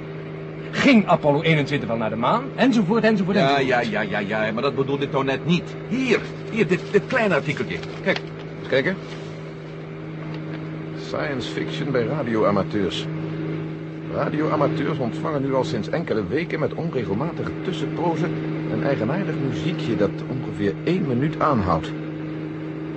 Ging 0.81 1.07
Apollo 1.07 1.41
21 1.41 1.87
wel 1.87 1.97
naar 1.97 2.09
de 2.09 2.15
maan? 2.15 2.43
Enzovoort, 2.55 3.03
enzovoort, 3.03 3.37
Ja, 3.37 3.41
enzovoort. 3.43 3.67
ja, 3.67 4.01
ja, 4.01 4.19
ja, 4.19 4.45
ja, 4.45 4.51
maar 4.51 4.61
dat 4.63 4.75
bedoelde 4.75 5.05
ik 5.05 5.11
nou 5.11 5.23
net 5.23 5.45
niet. 5.45 5.75
Hier, 5.87 6.19
hier, 6.51 6.67
dit, 6.67 6.81
dit 6.91 7.01
kleine 7.07 7.35
artikeltje. 7.35 7.77
Kijk, 8.03 8.17
Eens 8.59 8.67
kijken. 8.67 8.95
Science 11.07 11.51
fiction 11.51 11.91
bij 11.91 12.03
radioamateurs. 12.05 13.05
Radioamateurs 14.13 14.97
ontvangen 14.97 15.41
nu 15.41 15.53
al 15.53 15.63
sinds 15.63 15.89
enkele 15.89 16.27
weken 16.27 16.59
met 16.59 16.73
onregelmatige 16.73 17.51
tussenpozen 17.63 18.31
een 18.71 18.83
eigenaardig 18.83 19.35
muziekje 19.49 19.95
dat 19.95 20.11
ongeveer 20.29 20.73
één 20.83 21.07
minuut 21.07 21.39
aanhoudt. 21.39 21.91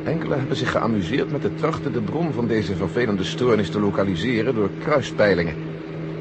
Enkele 0.05 0.35
hebben 0.35 0.57
zich 0.57 0.71
geamuseerd 0.71 1.31
met 1.33 1.43
de 1.43 1.55
trachten 1.55 1.93
de 1.93 2.01
bron 2.01 2.33
van 2.33 2.47
deze 2.47 2.77
vervelende 2.77 3.25
stoornis 3.25 3.71
te 3.71 3.81
lokaliseren 3.81 4.55
door 4.55 4.71
kruispeilingen. 4.83 5.74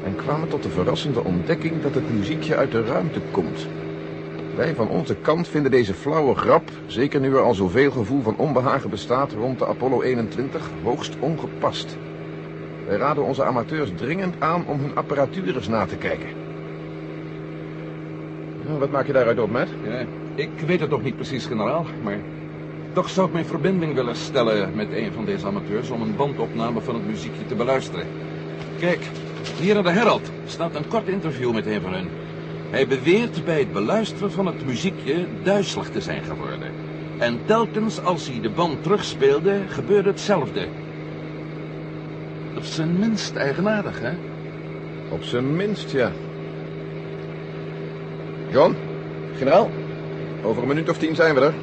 En 0.04 0.16
kwamen 0.16 0.48
tot 0.48 0.62
de 0.62 0.68
verrassende 0.68 1.24
ontdekking 1.24 1.82
dat 1.82 1.94
het 1.94 2.16
muziekje 2.16 2.56
uit 2.56 2.70
de 2.70 2.84
ruimte 2.84 3.20
komt. 3.30 3.66
Wij 4.56 4.74
van 4.74 4.88
onze 4.88 5.16
kant 5.16 5.48
vinden 5.48 5.70
deze 5.70 5.94
flauwe 5.94 6.34
grap, 6.34 6.70
zeker 6.86 7.20
nu 7.20 7.34
er 7.34 7.42
al 7.42 7.54
zoveel 7.54 7.90
gevoel 7.90 8.22
van 8.22 8.36
onbehagen 8.36 8.90
bestaat 8.90 9.32
rond 9.32 9.58
de 9.58 9.66
Apollo 9.66 10.02
21, 10.02 10.70
hoogst 10.82 11.16
ongepast. 11.18 11.96
Wij 12.86 12.96
raden 12.96 13.24
onze 13.24 13.44
amateurs 13.44 13.90
dringend 13.96 14.34
aan 14.38 14.66
om 14.66 14.80
hun 14.80 14.96
apparatuur 14.96 15.56
eens 15.56 15.68
na 15.68 15.86
te 15.86 15.96
kijken. 15.96 16.28
Nou, 18.66 18.78
wat 18.78 18.90
maak 18.90 19.06
je 19.06 19.12
daaruit 19.12 19.40
op, 19.40 19.50
Matt? 19.50 19.70
ja, 19.84 20.04
ik 20.34 20.50
weet 20.66 20.80
het 20.80 20.90
nog 20.90 21.02
niet 21.02 21.16
precies, 21.16 21.46
generaal, 21.46 21.86
maar 22.02 22.18
toch 22.92 23.08
zou 23.08 23.26
ik 23.26 23.32
mijn 23.32 23.46
verbinding 23.46 23.94
willen 23.94 24.16
stellen 24.16 24.74
met 24.74 24.92
een 24.92 25.12
van 25.12 25.24
deze 25.24 25.46
amateurs 25.46 25.90
om 25.90 26.02
een 26.02 26.16
bandopname 26.16 26.80
van 26.80 26.94
het 26.94 27.06
muziekje 27.06 27.46
te 27.46 27.54
beluisteren. 27.54 28.06
Kijk, 28.78 29.00
hier 29.48 29.76
in 29.76 29.82
de 29.82 29.90
Herald 29.90 30.30
staat 30.46 30.74
een 30.74 30.88
kort 30.88 31.08
interview 31.08 31.52
met 31.52 31.66
een 31.66 31.80
van 31.80 31.94
hen. 31.94 32.08
Hij 32.70 32.86
beweert 32.86 33.44
bij 33.44 33.58
het 33.58 33.72
beluisteren 33.72 34.32
van 34.32 34.46
het 34.46 34.66
muziekje 34.66 35.26
duizelig 35.42 35.90
te 35.90 36.00
zijn 36.00 36.22
geworden. 36.22 36.72
En 37.18 37.40
telkens 37.44 38.02
als 38.02 38.28
hij 38.28 38.40
de 38.40 38.50
band 38.50 38.82
terugspeelde, 38.82 39.60
gebeurde 39.68 40.08
hetzelfde. 40.08 40.66
Op 42.56 42.62
zijn 42.62 42.98
minst 42.98 43.36
eigenaardig, 43.36 44.00
hè? 44.00 44.12
Op 45.08 45.22
zijn 45.22 45.56
minst, 45.56 45.90
ja. 45.90 46.12
John, 48.50 48.76
Generaal? 49.36 49.70
over 50.44 50.62
een 50.62 50.68
minuut 50.68 50.88
of 50.88 50.98
tien 50.98 51.14
zijn 51.14 51.34
we 51.34 51.40
er. 51.40 51.54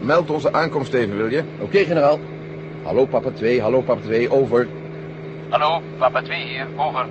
Meld 0.00 0.30
onze 0.30 0.52
aankomst 0.52 0.94
even, 0.94 1.16
wil 1.16 1.30
je? 1.30 1.42
Oké, 1.58 1.78
generaal. 1.78 2.18
Hallo, 2.82 3.06
papa 3.06 3.30
2, 3.30 3.60
hallo, 3.60 3.80
papa 3.80 4.00
2, 4.00 4.30
over. 4.30 4.68
Hallo, 5.48 5.80
Papa 5.98 6.22
2 6.22 6.46
hier, 6.46 6.66
over. 6.76 7.06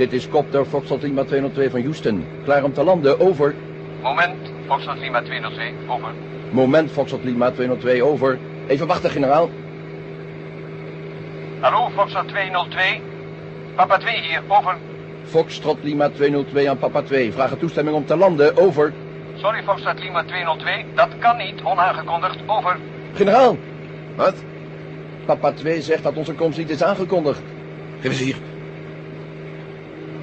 Dit 0.00 0.12
is 0.12 0.28
Copter 0.28 0.64
Foxtrot 0.64 1.02
Lima 1.02 1.24
202 1.24 1.70
van 1.70 1.82
Houston. 1.82 2.26
Klaar 2.44 2.64
om 2.64 2.72
te 2.72 2.82
landen, 2.84 3.20
over. 3.20 3.54
Moment, 4.02 4.36
Foxtrot 4.66 4.98
Lima 4.98 5.22
202, 5.22 5.62
over. 5.88 6.08
Moment, 6.50 6.90
Foxtrot 6.90 7.24
Lima 7.24 7.50
202, 7.50 8.02
over. 8.02 8.38
Even 8.66 8.86
wachten, 8.86 9.10
generaal. 9.10 9.50
Hallo, 11.60 11.90
Foxtrot 11.96 12.28
202. 12.28 13.00
Papa 13.74 13.98
2 13.98 14.20
hier, 14.20 14.42
over. 14.48 14.76
Foxtrot 15.24 15.78
Lima 15.82 16.08
202 16.08 16.68
aan 16.68 16.78
papa 16.78 17.02
2. 17.02 17.32
Vragen 17.32 17.58
toestemming 17.58 17.96
om 17.96 18.06
te 18.06 18.16
landen, 18.16 18.56
over. 18.56 18.92
Sorry, 19.36 19.62
Foxtrot 19.62 19.98
Lima 19.98 20.24
202. 20.24 20.84
Dat 20.94 21.08
kan 21.18 21.36
niet, 21.36 21.60
onaangekondigd, 21.62 22.38
over. 22.46 22.76
Generaal, 23.14 23.56
Wat? 24.16 24.34
papa 25.26 25.52
2 25.52 25.82
zegt 25.82 26.02
dat 26.02 26.16
onze 26.16 26.34
komst 26.34 26.58
niet 26.58 26.70
is 26.70 26.82
aangekondigd. 26.82 27.42
Geef 28.00 28.10
eens 28.10 28.20
hier. 28.20 28.49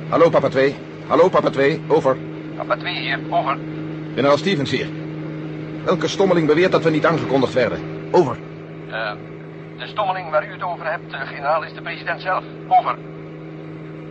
Hallo, 0.10 0.30
papa 0.30 0.50
2. 0.50 0.76
Hallo, 1.08 1.30
papa 1.30 1.50
2. 1.50 1.82
Over. 1.88 2.18
Alpha 2.58 2.76
2 2.76 3.00
hier, 3.00 3.20
over. 3.30 3.58
Generaal 4.16 4.38
Stevens 4.38 4.72
hier. 4.72 4.88
Welke 5.84 6.08
stommeling 6.08 6.48
beweert 6.48 6.72
dat 6.72 6.84
we 6.84 6.90
niet 6.90 7.06
aangekondigd 7.06 7.54
werden? 7.54 7.80
Over. 8.12 8.38
Uh, 8.88 9.12
de 9.78 9.88
stommeling 9.88 10.30
waar 10.30 10.48
u 10.48 10.52
het 10.52 10.64
over 10.64 10.92
hebt, 10.92 11.14
uh, 11.14 11.22
generaal, 11.22 11.64
is 11.64 11.74
de 11.74 11.82
president 11.82 12.22
zelf. 12.22 12.44
Over. 12.68 12.96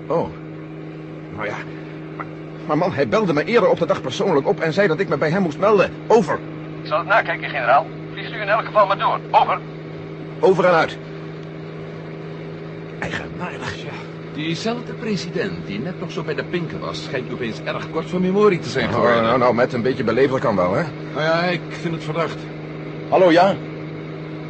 Oh. 0.06 0.28
Nou 1.34 1.46
ja. 1.46 1.56
Maar, 2.16 2.26
maar, 2.66 2.78
man, 2.78 2.92
hij 2.92 3.08
belde 3.08 3.32
me 3.32 3.44
eerder 3.44 3.68
op 3.68 3.78
de 3.78 3.86
dag 3.86 4.00
persoonlijk 4.00 4.46
op 4.46 4.60
en 4.60 4.72
zei 4.72 4.88
dat 4.88 5.00
ik 5.00 5.08
me 5.08 5.16
bij 5.16 5.30
hem 5.30 5.42
moest 5.42 5.58
melden. 5.58 5.92
Over. 6.06 6.38
Ik 6.82 6.86
zal 6.86 6.98
het 6.98 7.06
nakijken, 7.06 7.48
generaal. 7.48 7.86
Vliegt 8.12 8.32
u 8.32 8.40
in 8.40 8.48
elk 8.48 8.64
geval 8.64 8.86
maar 8.86 8.98
door. 8.98 9.20
Over. 9.30 9.60
Over 10.40 10.64
en 10.64 10.74
uit. 10.74 10.98
Eigenaardig, 12.98 13.82
ja. 13.82 14.15
Diezelfde 14.36 14.92
president 14.92 15.66
die 15.66 15.78
net 15.78 16.00
nog 16.00 16.10
zo 16.10 16.22
bij 16.22 16.34
de 16.34 16.44
pinken 16.44 16.80
was... 16.80 17.02
schijnt 17.04 17.32
opeens 17.32 17.60
erg 17.64 17.90
kort 17.90 18.10
van 18.10 18.20
memorie 18.20 18.58
te 18.58 18.68
zijn 18.68 18.88
Oh, 18.88 18.94
geworden. 18.94 19.22
nou, 19.22 19.38
nou, 19.38 19.54
met 19.54 19.72
een 19.72 19.82
beetje 19.82 20.04
beleefder 20.04 20.40
kan 20.40 20.56
wel, 20.56 20.72
hè? 20.74 20.82
Nou 21.14 21.24
ja, 21.24 21.42
ik 21.42 21.60
vind 21.70 21.94
het 21.94 22.04
verdacht. 22.04 22.36
Hallo, 23.08 23.30
ja? 23.32 23.54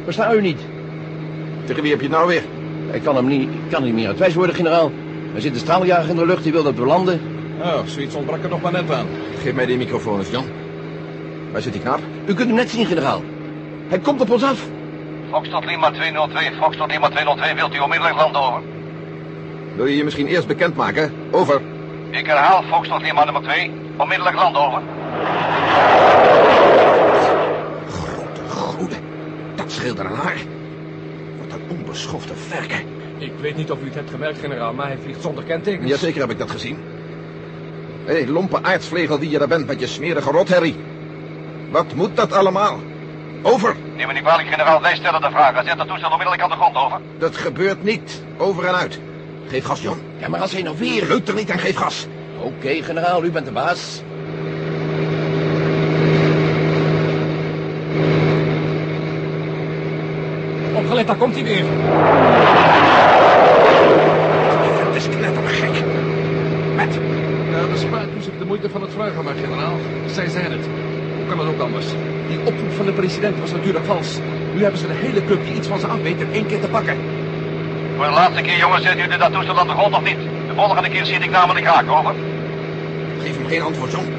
Versta 0.03 0.33
u 0.33 0.41
niet? 0.41 0.59
Tegen 1.65 1.81
wie 1.81 1.91
heb 1.91 2.01
je 2.01 2.07
het 2.07 2.15
nou 2.15 2.27
weer? 2.27 2.43
Ik 2.91 3.03
kan 3.03 3.15
hem 3.15 3.27
niet, 3.27 3.49
ik 3.49 3.69
kan 3.69 3.83
niet 3.83 3.93
meer 3.93 4.07
het 4.07 4.17
wijs 4.17 4.33
worden, 4.33 4.55
generaal. 4.55 4.91
Er 5.35 5.41
zit 5.41 5.53
een 5.53 5.59
straaljager 5.59 6.09
in 6.09 6.15
de 6.15 6.25
lucht, 6.25 6.43
die 6.43 6.51
wil 6.51 6.63
dat 6.63 6.75
we 6.75 6.85
landen. 6.85 7.21
Oh, 7.61 7.79
zoiets 7.85 8.15
ontbrak 8.15 8.43
er 8.43 8.49
nog 8.49 8.61
maar 8.61 8.71
net 8.71 8.91
aan. 8.91 9.07
Geef 9.41 9.53
mij 9.53 9.65
die 9.65 9.77
microfoon 9.77 10.19
eens, 10.19 10.29
Jan. 10.29 10.45
Waar 11.51 11.61
zit 11.61 11.73
die 11.73 11.81
knaap? 11.81 11.99
U 12.25 12.33
kunt 12.33 12.47
hem 12.47 12.55
net 12.57 12.69
zien, 12.69 12.85
generaal. 12.85 13.21
Hij 13.87 13.99
komt 13.99 14.21
op 14.21 14.29
ons 14.31 14.43
af. 14.43 14.67
Fox 15.31 15.49
tot 15.49 15.65
Lima 15.65 15.91
202, 15.91 16.51
Fox 16.59 16.77
tot 16.77 16.91
Lima 16.91 17.09
202, 17.09 17.55
wilt 17.55 17.75
u 17.75 17.79
onmiddellijk 17.79 18.17
landen 18.17 18.41
over? 18.41 18.61
Wil 19.77 19.85
je 19.85 19.97
je 19.97 20.03
misschien 20.03 20.27
eerst 20.27 20.47
bekendmaken? 20.47 21.13
Over. 21.31 21.61
Ik 22.09 22.25
herhaal, 22.25 22.63
Fox 22.63 22.87
tot 22.87 23.01
Lima 23.01 23.23
nummer 23.23 23.41
2, 23.41 23.71
onmiddellijk 23.97 24.35
landen 24.35 24.61
over. 24.61 24.81
Grote 27.89 28.41
goede. 28.49 28.95
Dat 29.55 29.71
scheelde 29.71 30.01
een 30.01 30.15
haar. 30.15 30.37
Wat 31.39 31.53
een 31.53 31.77
onbeschofte 31.77 32.35
verken. 32.35 32.85
Ik 33.17 33.31
weet 33.41 33.55
niet 33.55 33.71
of 33.71 33.81
u 33.81 33.85
het 33.85 33.93
hebt 33.93 34.09
gemerkt, 34.09 34.39
generaal, 34.39 34.73
maar 34.73 34.87
hij 34.87 34.97
vliegt 35.03 35.21
zonder 35.21 35.43
kentekens. 35.43 35.89
Jazeker 35.89 36.21
heb 36.21 36.29
ik 36.29 36.37
dat 36.37 36.51
gezien. 36.51 36.77
Hé, 38.05 38.13
hey, 38.13 38.27
lompe 38.27 38.63
aardsvlegel 38.63 39.19
die 39.19 39.29
je 39.29 39.37
daar 39.37 39.47
bent 39.47 39.67
met 39.67 39.79
je 39.79 39.87
smerige 39.87 40.31
rotherrie. 40.31 40.75
Wat 41.71 41.93
moet 41.93 42.15
dat 42.15 42.33
allemaal? 42.33 42.79
Over. 43.41 43.75
Neem 43.95 44.07
me 44.07 44.13
niet 44.13 44.23
kwalijk, 44.23 44.47
generaal, 44.47 44.81
wij 44.81 44.95
stellen 44.95 45.21
de 45.21 45.29
vragen. 45.29 45.65
Zet 45.65 45.79
het 45.79 45.87
toestel 45.87 46.09
onmiddellijk 46.09 46.43
aan 46.43 46.49
de 46.49 46.55
grond 46.55 46.75
over. 46.75 46.99
Dat 47.17 47.37
gebeurt 47.37 47.83
niet. 47.83 48.23
Over 48.37 48.65
en 48.65 48.75
uit. 48.75 48.99
Geef 49.47 49.63
gas, 49.63 49.81
John. 49.81 49.99
Ja, 50.17 50.27
maar 50.27 50.39
als 50.39 50.51
hij 50.51 50.61
nou 50.61 50.77
weer... 50.77 51.07
Leuter 51.07 51.35
niet 51.35 51.49
en 51.49 51.59
geef 51.59 51.75
gas. 51.75 52.07
Oké, 52.41 52.83
generaal, 52.83 53.23
u 53.23 53.31
bent 53.31 53.45
de 53.45 53.51
baas. 53.51 54.01
Opgelet, 60.75 61.07
daar 61.07 61.15
komt 61.15 61.35
hij 61.35 61.43
weer. 61.43 61.65
Het 64.85 64.95
is 64.95 65.09
knettergek. 65.09 65.83
Met. 66.75 66.99
Ja, 67.51 67.67
bespaart 67.71 68.07
u 68.17 68.21
zich 68.21 68.33
de 68.39 68.45
moeite 68.45 68.69
van 68.69 68.81
het 68.81 68.91
vragen 68.91 69.23
maar, 69.23 69.33
generaal. 69.43 69.77
Zij 70.11 70.27
zijn 70.27 70.51
het. 70.51 70.65
Hoe 71.17 71.27
kan 71.27 71.39
het 71.39 71.47
ook 71.47 71.61
anders? 71.61 71.85
Die 72.27 72.39
oproep 72.39 72.71
van 72.75 72.85
de 72.85 72.91
president 72.91 73.39
was 73.39 73.51
natuurlijk 73.51 73.85
vals. 73.85 74.17
Nu 74.53 74.61
hebben 74.61 74.79
ze 74.79 74.87
de 74.87 74.93
hele 74.93 75.25
club 75.25 75.45
die 75.45 75.55
iets 75.55 75.67
van 75.67 75.79
ze 75.79 75.87
af 75.87 76.01
weet 76.01 76.21
in 76.21 76.33
één 76.33 76.45
keer 76.45 76.59
te 76.61 76.67
pakken. 76.67 76.97
Voor 77.97 78.05
de 78.05 78.11
laatste 78.11 78.41
keer, 78.41 78.57
jongens, 78.57 78.83
zet 78.83 78.97
u 78.97 79.17
dat 79.17 79.31
toestel 79.31 79.59
aan 79.59 79.67
de 79.67 79.73
grond 79.73 79.95
of 79.95 80.03
niet? 80.03 80.17
De 80.47 80.53
volgende 80.55 80.89
keer 80.89 81.05
zit 81.05 81.21
ik 81.21 81.29
namelijk 81.29 81.65
raak, 81.65 81.89
over. 81.89 82.13
Geef 83.21 83.37
hem 83.37 83.47
geen 83.47 83.61
antwoord, 83.61 83.91
John. 83.91 84.13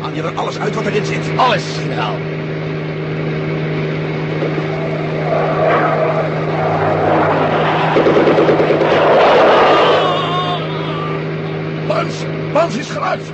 Haal 0.00 0.12
je 0.12 0.22
er 0.22 0.34
alles 0.34 0.58
uit 0.58 0.74
wat 0.74 0.86
erin 0.86 1.04
zit? 1.04 1.30
Alles, 1.36 1.64
generaal. 1.78 2.16
Barnes! 11.86 12.16
Barnes 12.52 12.76
is 12.76 12.90
geluid! 12.90 13.32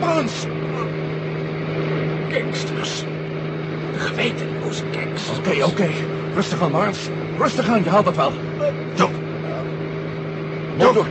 Barnes! 0.00 0.46
Gangsters. 2.30 3.04
Gewetenloze 3.96 4.82
gangsters. 4.92 5.38
Oké, 5.38 5.64
oké. 5.64 6.13
Rustig 6.34 6.62
aan, 6.62 6.70
Barnes. 6.70 7.08
Rustig 7.38 7.68
aan, 7.68 7.82
je 7.84 7.90
haalt 7.90 8.04
dat 8.04 8.16
wel. 8.16 8.32
John. 8.94 9.12
Motor. 10.78 11.06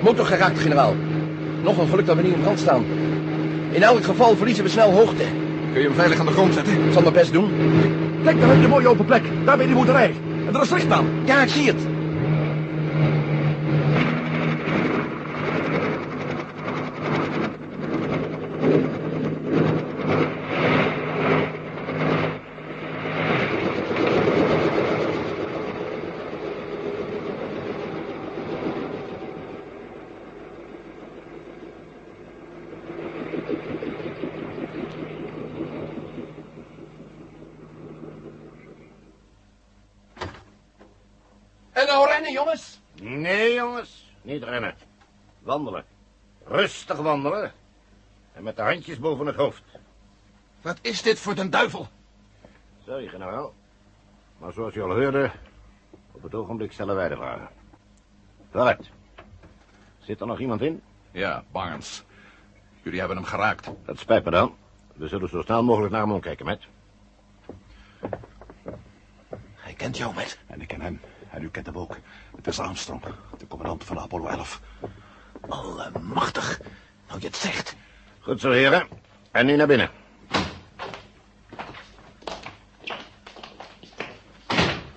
Motor 0.00 0.26
geraakt, 0.26 0.58
generaal. 0.58 0.94
Nog 1.62 1.78
een 1.78 1.88
geluk 1.88 2.06
dat 2.06 2.16
we 2.16 2.22
niet 2.22 2.34
in 2.34 2.40
brand 2.40 2.58
staan. 2.58 2.84
In 3.70 3.82
elk 3.82 4.04
geval 4.04 4.36
verliezen 4.36 4.64
we 4.64 4.70
snel 4.70 4.92
hoogte. 4.92 5.24
Kun 5.72 5.80
je 5.80 5.86
hem 5.86 5.96
veilig 5.96 6.18
aan 6.18 6.26
de 6.26 6.32
grond 6.32 6.54
zetten? 6.54 6.86
Ik 6.86 6.92
zal 6.92 7.02
mijn 7.02 7.14
best 7.14 7.32
doen. 7.32 7.50
Kijk, 8.24 8.40
daar 8.40 8.48
heb 8.48 8.56
je 8.56 8.64
een 8.64 8.70
mooie 8.70 8.88
open 8.88 9.04
plek. 9.04 9.22
Daar 9.44 9.56
bij 9.56 9.66
die 9.66 9.74
boerderij. 9.74 10.14
En 10.46 10.54
er 10.54 10.62
is 10.62 10.70
licht 10.70 10.90
aan. 10.90 11.06
Ja, 11.24 11.42
ik 11.42 11.48
zie 11.48 11.66
het. 11.66 11.95
En 41.86 41.92
nou 41.92 42.08
rennen, 42.08 42.32
jongens. 42.32 42.80
Nee, 43.00 43.54
jongens. 43.54 44.12
Niet 44.22 44.42
rennen. 44.42 44.74
Wandelen. 45.38 45.84
Rustig 46.44 46.96
wandelen. 46.96 47.52
En 48.32 48.42
met 48.42 48.56
de 48.56 48.62
handjes 48.62 48.98
boven 48.98 49.26
het 49.26 49.36
hoofd. 49.36 49.62
Wat 50.62 50.78
is 50.80 51.02
dit 51.02 51.18
voor 51.18 51.34
den 51.34 51.50
duivel? 51.50 51.88
Sorry, 52.84 53.08
generaal. 53.08 53.54
Maar 54.38 54.52
zoals 54.52 54.74
je 54.74 54.82
al 54.82 55.00
hoorde, 55.00 55.30
op 56.12 56.22
het 56.22 56.34
ogenblik 56.34 56.72
stellen 56.72 56.96
wij 56.96 57.08
de 57.08 57.16
vragen. 57.16 57.48
Vooruit. 58.50 58.90
Zit 59.98 60.20
er 60.20 60.26
nog 60.26 60.38
iemand 60.38 60.60
in? 60.60 60.82
Ja, 61.10 61.44
Barnes. 61.50 62.04
Jullie 62.82 62.98
hebben 62.98 63.16
hem 63.16 63.26
geraakt. 63.26 63.70
Dat 63.84 63.98
spijt 63.98 64.24
me 64.24 64.30
dan. 64.30 64.56
We 64.94 65.08
zullen 65.08 65.28
zo 65.28 65.42
snel 65.42 65.62
mogelijk 65.62 65.92
naar 65.92 66.02
hem 66.02 66.12
omkijken, 66.12 66.46
met. 66.46 66.62
Hij 69.54 69.74
kent 69.74 69.96
jou, 69.96 70.14
met. 70.14 70.38
En 70.46 70.60
ik 70.60 70.68
ken 70.68 70.80
hem. 70.80 71.00
En 71.36 71.42
u 71.42 71.48
kent 71.48 71.66
hem 71.66 71.78
ook. 71.78 71.96
Het 72.36 72.46
is 72.46 72.58
Armstrong, 72.58 73.02
de 73.38 73.46
commandant 73.46 73.84
van 73.84 73.98
Apollo 73.98 74.26
11. 74.26 74.60
Allemachtig. 75.48 76.60
Nou 77.08 77.20
je 77.20 77.26
het 77.26 77.36
zegt. 77.36 77.76
Goed 78.20 78.40
zo, 78.40 78.50
heren. 78.50 78.88
En 79.30 79.46
nu 79.46 79.56
naar 79.56 79.66
binnen. 79.66 79.90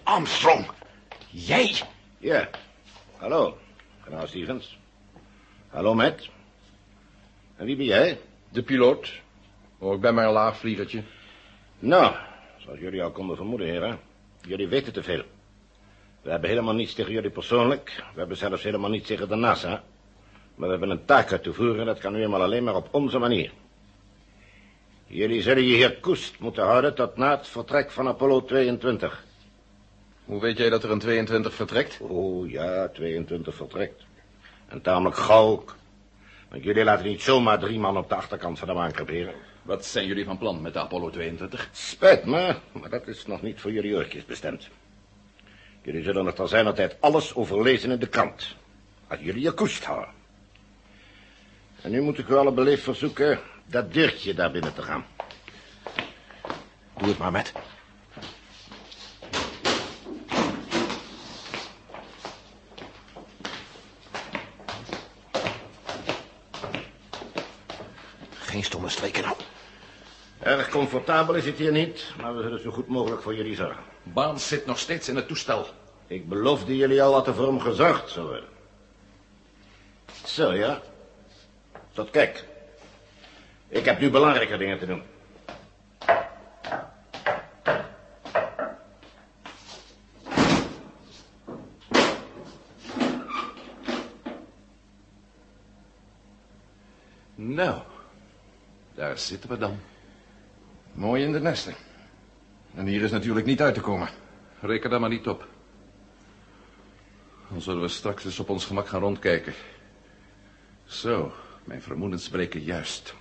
Armstrong. 0.04 0.66
Jij? 1.30 1.82
Ja. 2.18 2.50
Hallo, 3.18 3.58
generaal 4.02 4.28
Stevens. 4.28 4.80
Hallo, 5.70 5.94
Matt. 5.94 6.30
En 7.56 7.66
wie 7.66 7.76
ben 7.76 7.86
jij? 7.86 8.20
De 8.50 8.64
piloot. 8.64 9.12
Oh, 9.78 9.94
ik 9.94 10.02
ben 10.02 10.14
maar 10.14 10.26
een 10.26 10.32
laagvliegertje. 10.32 11.04
Nou, 11.80 12.16
zoals 12.58 12.80
jullie 12.80 13.04
al 13.04 13.12
konden 13.12 13.36
vermoeden, 13.36 13.68
heren. 13.68 14.00
Jullie 14.42 14.68
weten 14.68 14.94
te 14.94 15.04
veel. 15.04 15.24
We 16.22 16.30
hebben 16.30 16.50
helemaal 16.50 16.74
niets 16.74 16.94
tegen 16.94 17.12
jullie 17.14 17.30
persoonlijk. 17.30 18.04
We 18.14 18.20
hebben 18.20 18.38
zelfs 18.38 18.64
helemaal 18.64 18.90
niets 18.90 19.08
tegen 19.08 19.28
de 19.28 19.36
NASA. 19.36 19.84
Maar 20.56 20.68
we 20.68 20.78
hebben 20.78 20.90
een 20.90 21.06
taak 21.06 21.32
uit 21.32 21.44
te 21.44 21.54
voeren. 21.54 21.86
Dat 21.86 22.00
kan 22.00 22.14
nu 22.14 22.22
eenmaal 22.22 22.42
alleen 22.42 22.64
maar 22.64 22.76
op 22.76 22.88
onze 22.92 23.18
manier. 23.18 23.52
Jullie 25.06 25.42
zullen 25.42 25.64
je 25.64 25.76
hier 25.76 26.00
koest 26.00 26.40
moeten 26.40 26.64
houden 26.64 26.96
tot 26.96 27.18
na 27.18 27.38
het 27.38 27.48
vertrek 27.48 27.92
van 27.92 28.08
Apollo 28.08 28.44
22. 28.44 29.24
Hoe 30.26 30.42
weet 30.42 30.58
jij 30.58 30.70
dat 30.70 30.84
er 30.84 30.92
een 30.92 31.00
22 31.00 31.54
vertrekt? 31.54 32.00
Oh 32.02 32.50
ja, 32.50 32.88
22 32.88 33.56
vertrekt. 33.56 34.04
En 34.68 34.82
tamelijk 34.82 35.16
gauw 35.16 35.48
ook. 35.48 35.76
Want 36.50 36.64
jullie 36.64 36.84
laten 36.84 37.06
niet 37.06 37.22
zomaar 37.22 37.60
drie 37.60 37.80
man 37.80 37.98
op 37.98 38.10
de 38.10 38.16
achterkant 38.16 38.60
van 38.60 38.68
de 38.68 38.74
maan 38.74 38.92
creperen. 38.92 39.34
Wat 39.62 39.86
zijn 39.86 40.08
jullie 40.08 40.26
van 40.26 40.38
plan 40.38 40.62
met 40.62 40.74
de 40.74 40.80
Apollo 40.80 41.10
22? 41.10 41.70
Spijt 41.72 42.26
me, 42.26 42.56
maar 42.72 42.90
dat 42.90 43.08
is 43.08 43.26
nog 43.26 43.42
niet 43.42 43.62
voor 43.62 43.72
jullie 43.72 43.96
oortjes 43.96 44.26
bestemd. 44.26 44.70
Jullie 45.82 46.04
zullen 46.04 46.26
nog 46.26 46.36
ter 46.36 46.48
zijner 46.48 46.74
tijd 46.74 46.96
alles 47.00 47.36
overlezen 47.36 47.92
in 47.92 48.00
de 48.00 48.08
krant. 48.08 48.56
Als 49.08 49.20
jullie 49.20 49.42
je 49.42 49.52
koest 49.52 49.84
houden. 49.84 50.10
En 51.82 51.92
nu 51.92 52.02
moet 52.02 52.18
ik 52.18 52.28
u 52.28 52.36
alle 52.36 52.52
beleefd 52.52 52.84
verzoeken 52.84 53.40
dat 53.66 53.94
deurtje 53.94 54.34
daar 54.34 54.52
binnen 54.52 54.74
te 54.74 54.82
gaan. 54.82 55.06
Doe 56.98 57.08
het 57.08 57.18
maar, 57.18 57.32
met. 57.32 57.54
Geen 68.34 68.64
stomme 68.64 68.90
streken 68.90 69.24
nou. 69.24 69.36
Erg 70.50 70.70
comfortabel 70.70 71.36
is 71.36 71.46
het 71.46 71.58
hier 71.58 71.72
niet, 71.72 72.14
maar 72.22 72.36
we 72.36 72.42
zullen 72.42 72.62
zo 72.62 72.72
goed 72.72 72.88
mogelijk 72.88 73.22
voor 73.22 73.36
jullie 73.36 73.56
zorgen. 73.56 73.84
Baan 74.04 74.40
zit 74.40 74.66
nog 74.66 74.80
steeds 74.80 75.10
in 75.10 75.16
het 75.16 75.28
toestel. 75.28 75.68
Ik 76.08 76.30
beloofde 76.30 76.76
jullie 76.76 77.04
al 77.04 77.12
dat 77.12 77.28
er 77.28 77.34
voor 77.34 77.48
hem 77.48 77.60
gezorgd 77.60 78.10
zou 78.10 78.28
worden. 78.28 78.50
Zo, 80.26 80.54
ja. 80.54 80.82
Tot 81.94 82.10
kijk. 82.10 82.46
Ik 83.68 83.86
heb 83.86 84.00
nu 84.00 84.10
belangrijke 84.10 84.58
dingen 84.58 84.80
te 84.80 84.86
doen. 84.86 85.04
Nou, 97.36 97.82
daar 98.94 99.18
zitten 99.18 99.50
we 99.50 99.58
dan. 99.58 99.80
Mooi 100.94 101.24
in 101.24 101.32
de 101.32 101.40
nesten. 101.40 101.74
En 102.76 102.86
hier 102.86 103.02
is 103.02 103.12
natuurlijk 103.12 103.46
niet 103.46 103.62
uit 103.62 103.74
te 103.74 103.82
komen. 103.82 104.10
Reken 104.60 104.90
daar 104.90 105.00
maar 105.00 105.10
niet 105.10 105.28
op. 105.28 105.48
Dan 107.50 107.62
zullen 107.62 107.82
we 107.82 107.88
straks 107.88 108.26
eens 108.26 108.40
op 108.40 108.50
ons 108.50 108.66
gemak 108.66 108.88
gaan 108.88 109.00
rondkijken. 109.02 109.54
Zo, 110.86 111.32
mijn 111.64 111.82
vermoedens 111.82 112.24
spreken 112.24 112.62
juist. 112.62 113.16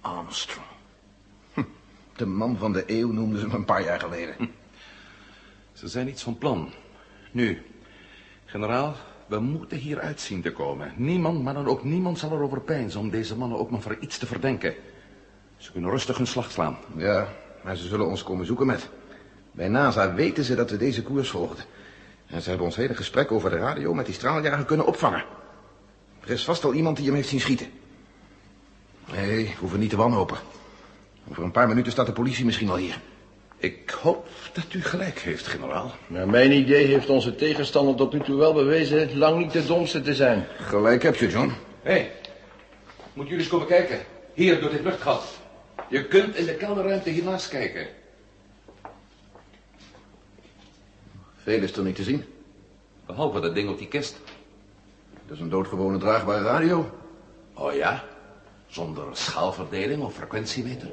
Armstrong. 0.00 0.66
Hm, 1.54 1.62
De 2.16 2.26
man 2.26 2.56
van 2.56 2.72
de 2.72 2.84
eeuw 2.86 3.12
noemden 3.12 3.38
ze 3.40 3.46
hem 3.46 3.54
een 3.54 3.64
paar 3.64 3.82
jaar 3.84 4.00
geleden. 4.00 4.50
Ze 5.72 5.88
zijn 5.88 6.08
iets 6.08 6.22
van 6.22 6.38
plan. 6.38 6.72
Nu, 7.32 7.62
generaal, 8.44 8.94
we 9.26 9.38
moeten 9.38 9.78
hieruit 9.78 10.20
zien 10.20 10.42
te 10.42 10.52
komen. 10.52 10.92
Niemand, 10.96 11.42
maar 11.42 11.54
dan 11.54 11.66
ook 11.66 11.84
niemand 11.84 12.18
zal 12.18 12.32
erover 12.32 12.60
peinzen 12.60 13.00
om 13.00 13.10
deze 13.10 13.36
mannen 13.36 13.58
ook 13.58 13.70
maar 13.70 13.80
voor 13.80 13.96
iets 14.00 14.18
te 14.18 14.26
verdenken. 14.26 14.74
Ze 15.58 15.72
kunnen 15.72 15.90
rustig 15.90 16.16
hun 16.16 16.26
slag 16.26 16.50
slaan. 16.50 16.78
Ja, 16.96 17.28
maar 17.62 17.76
ze 17.76 17.88
zullen 17.88 18.06
ons 18.06 18.22
komen 18.22 18.46
zoeken 18.46 18.66
met. 18.66 18.88
Bij 19.52 19.68
NASA 19.68 20.14
weten 20.14 20.44
ze 20.44 20.54
dat 20.54 20.70
we 20.70 20.76
deze 20.76 21.02
koers 21.02 21.30
volgden. 21.30 21.64
En 22.26 22.42
ze 22.42 22.48
hebben 22.48 22.66
ons 22.66 22.76
hele 22.76 22.94
gesprek 22.94 23.32
over 23.32 23.50
de 23.50 23.56
radio 23.56 23.94
met 23.94 24.06
die 24.06 24.14
straaljager 24.14 24.64
kunnen 24.64 24.86
opvangen. 24.86 25.24
Er 26.24 26.30
is 26.30 26.44
vast 26.44 26.64
al 26.64 26.72
iemand 26.72 26.96
die 26.96 27.06
hem 27.06 27.14
heeft 27.14 27.28
zien 27.28 27.40
schieten. 27.40 27.66
Nee, 29.12 29.44
we 29.44 29.54
hoeven 29.58 29.78
niet 29.78 29.90
te 29.90 29.96
wanhopen. 29.96 30.36
Over 31.30 31.42
een 31.42 31.50
paar 31.50 31.68
minuten 31.68 31.92
staat 31.92 32.06
de 32.06 32.12
politie 32.12 32.44
misschien 32.44 32.68
al 32.68 32.76
hier. 32.76 33.00
Ik 33.56 33.90
hoop 34.02 34.28
dat 34.52 34.72
u 34.72 34.82
gelijk 34.82 35.18
heeft, 35.18 35.46
generaal. 35.46 35.92
Naar 36.06 36.28
mijn 36.28 36.52
idee 36.52 36.86
heeft 36.86 37.08
onze 37.08 37.34
tegenstander 37.34 37.94
tot 37.94 38.12
nu 38.12 38.20
toe 38.20 38.36
wel 38.36 38.52
bewezen 38.52 39.18
lang 39.18 39.38
niet 39.38 39.52
de 39.52 39.66
domste 39.66 40.00
te 40.00 40.14
zijn. 40.14 40.46
Gelijk 40.58 41.02
heb 41.02 41.16
je, 41.16 41.28
John. 41.28 41.52
Hé, 41.82 41.90
hey, 41.90 42.12
moet 43.12 43.26
jullie 43.26 43.40
eens 43.40 43.48
komen 43.48 43.66
kijken. 43.66 43.98
Hier, 44.34 44.60
door 44.60 44.70
dit 44.70 44.82
luchtgat. 44.82 45.37
Je 45.88 46.04
kunt 46.04 46.34
in 46.34 46.46
de 46.46 46.54
kelderruimte 46.54 47.10
hiernaast 47.10 47.48
kijken. 47.48 47.86
Veel 51.36 51.62
is 51.62 51.76
er 51.76 51.82
niet 51.82 51.96
te 51.96 52.02
zien. 52.02 52.24
Behalve 53.06 53.40
dat 53.40 53.54
ding 53.54 53.68
op 53.68 53.78
die 53.78 53.88
kist. 53.88 54.16
Dat 55.26 55.36
is 55.36 55.42
een 55.42 55.48
doodgewone 55.48 55.98
draagbare 55.98 56.44
radio. 56.44 56.90
Oh 57.54 57.74
ja? 57.74 58.04
Zonder 58.66 59.04
schaalverdeling 59.12 60.02
of 60.02 60.14
frequentiemeter? 60.14 60.88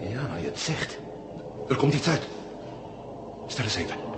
Ja, 0.00 0.26
nou 0.26 0.40
je 0.40 0.46
het 0.46 0.58
zegt. 0.58 0.98
Er 1.68 1.76
komt 1.76 1.94
iets 1.94 2.08
uit. 2.08 2.22
Stel 3.46 3.64
eens 3.64 3.76
even. 3.76 4.17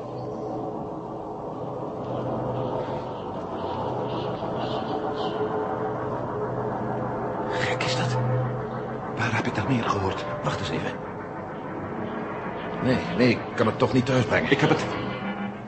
Nee, 13.20 13.30
ik 13.30 13.38
kan 13.54 13.66
het 13.66 13.78
toch 13.78 13.92
niet 13.92 14.06
thuisbrengen. 14.06 14.50
Ik 14.50 14.60
heb 14.60 14.70
het. 14.70 14.84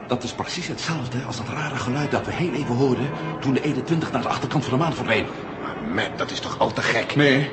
Dat 0.06 0.22
is 0.22 0.32
precies 0.32 0.68
hetzelfde 0.68 1.22
als 1.22 1.36
dat 1.36 1.48
rare 1.48 1.76
geluid 1.76 2.10
dat 2.10 2.26
we 2.26 2.32
heel 2.32 2.52
even 2.52 2.74
hoorden... 2.74 3.10
toen 3.40 3.54
de 3.54 3.62
21 3.62 4.12
naar 4.12 4.22
de 4.22 4.28
achterkant 4.28 4.64
van 4.64 4.72
de 4.72 4.84
maan 4.84 4.94
verdween. 4.94 5.26
Maar 5.62 5.94
Matt, 5.94 6.18
dat 6.18 6.30
is 6.30 6.40
toch 6.40 6.58
al 6.58 6.72
te 6.72 6.82
gek? 6.82 7.16
Nee, 7.16 7.50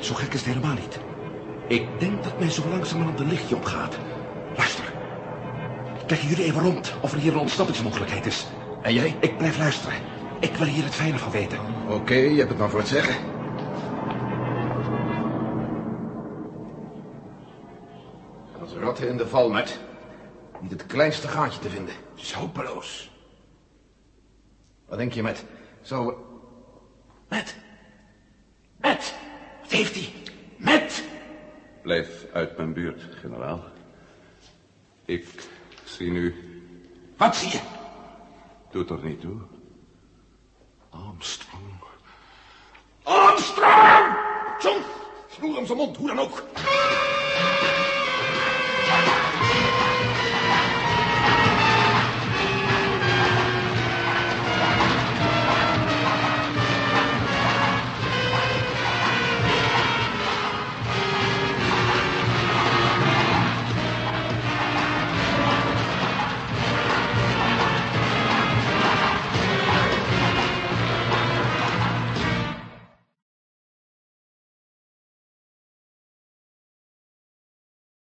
zo 0.00 0.14
gek 0.14 0.32
is 0.32 0.44
het 0.44 0.54
helemaal 0.54 0.74
niet. 0.74 0.98
Ik 1.68 1.86
denk 1.98 2.24
dat 2.24 2.38
mij 2.38 2.50
zo 2.50 2.62
langzamerhand 2.70 3.20
een 3.20 3.28
lichtje 3.28 3.56
opgaat. 3.56 3.96
Luister. 4.56 4.84
Kijken 6.06 6.28
jullie 6.28 6.44
even 6.44 6.62
rond 6.62 6.94
of 7.00 7.12
er 7.12 7.18
hier 7.18 7.32
een 7.32 7.38
ontsnappingsmogelijkheid 7.38 8.26
is. 8.26 8.46
En 8.82 8.94
jij? 8.94 9.16
Ik 9.20 9.38
blijf 9.38 9.58
luisteren. 9.58 9.98
Ik 10.40 10.56
wil 10.56 10.66
hier 10.66 10.84
het 10.84 10.94
fijne 10.94 11.18
van 11.18 11.30
weten. 11.30 11.58
Oké, 11.88 12.14
je 12.14 12.36
hebt 12.36 12.48
het 12.48 12.58
maar 12.58 12.70
voor 12.70 12.78
het 12.78 12.88
zeggen. 12.88 13.14
In 19.00 19.16
de 19.16 19.28
val, 19.28 19.50
Matt. 19.50 19.78
Niet 20.60 20.70
het 20.70 20.86
kleinste 20.86 21.28
gaatje 21.28 21.60
te 21.60 21.70
vinden. 21.70 21.94
Het 22.14 22.22
is 22.22 22.32
hopeloos. 22.32 23.10
Wat 24.86 24.98
denk 24.98 25.12
je? 25.12 25.34
Zal 25.82 26.06
we... 26.06 26.14
Matt? 27.28 27.54
Matt? 28.80 29.14
Wat 29.60 29.70
heeft 29.70 29.94
hij? 29.94 30.12
Matt? 30.56 31.02
Blijf 31.82 32.26
uit 32.32 32.56
mijn 32.56 32.72
buurt, 32.72 33.02
generaal. 33.20 33.64
Ik 35.04 35.48
zie 35.84 36.10
nu... 36.10 36.34
Wat 37.16 37.36
zie 37.36 37.50
je? 37.50 37.60
Doet 38.70 38.90
er 38.90 39.04
niet 39.04 39.20
toe. 39.20 39.40
Armstrong. 40.90 41.62
Armstrong! 43.02 44.16
John, 44.60 44.82
snoer 45.30 45.56
hem 45.56 45.66
zijn 45.66 45.78
mond, 45.78 45.96
hoe 45.96 46.06
dan 46.06 46.18
ook. 46.18 46.42